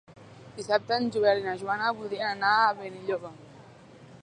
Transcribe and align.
Dissabte 0.53 0.97
en 1.01 1.05
Joel 1.15 1.41
i 1.41 1.45
na 1.49 1.53
Joana 1.63 1.91
voldrien 1.99 2.31
anar 2.33 2.57
a 2.63 2.75
Benilloba. 2.81 3.35